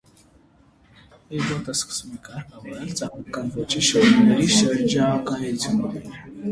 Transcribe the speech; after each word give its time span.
Էբբոթը 1.33 1.75
սկսում 1.75 2.15
է 2.17 2.23
կարգավորել 2.29 2.97
ծաղրական 3.03 3.55
ոճի 3.61 3.87
շոուների 3.91 4.53
շրջագայություններ։ 4.59 6.15